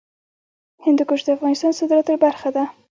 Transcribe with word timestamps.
هندوکش 0.85 1.21
د 1.23 1.27
افغانستان 1.35 1.71
د 1.73 1.77
صادراتو 1.79 2.13
برخه 2.25 2.49
ده. 2.55 2.63